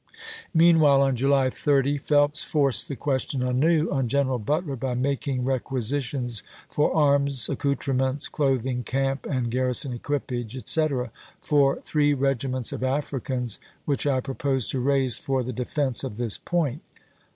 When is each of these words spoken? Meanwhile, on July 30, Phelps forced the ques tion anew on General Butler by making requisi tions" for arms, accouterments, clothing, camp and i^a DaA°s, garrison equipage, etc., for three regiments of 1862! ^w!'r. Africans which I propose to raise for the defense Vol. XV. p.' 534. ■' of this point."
Meanwhile, 0.55 1.03
on 1.03 1.15
July 1.15 1.51
30, 1.51 1.99
Phelps 1.99 2.43
forced 2.43 2.87
the 2.87 2.95
ques 2.95 3.29
tion 3.29 3.43
anew 3.43 3.87
on 3.91 4.07
General 4.07 4.39
Butler 4.39 4.75
by 4.75 4.95
making 4.95 5.45
requisi 5.45 6.01
tions" 6.01 6.41
for 6.71 6.91
arms, 6.95 7.47
accouterments, 7.49 8.27
clothing, 8.27 8.81
camp 8.81 9.27
and 9.27 9.41
i^a 9.45 9.49
DaA°s, 9.49 9.51
garrison 9.51 9.93
equipage, 9.93 10.57
etc., 10.57 11.11
for 11.39 11.81
three 11.81 12.15
regiments 12.15 12.71
of 12.73 12.81
1862! 12.81 12.81
^w!'r. 12.81 12.97
Africans 13.27 13.59
which 13.85 14.07
I 14.07 14.19
propose 14.21 14.67
to 14.69 14.79
raise 14.79 15.19
for 15.19 15.43
the 15.43 15.53
defense 15.53 16.01
Vol. 16.01 16.09
XV. 16.09 16.09
p.' 16.09 16.09
534. 16.09 16.09
■' 16.09 16.11
of 16.11 16.17
this 16.17 16.37
point." 16.39 16.81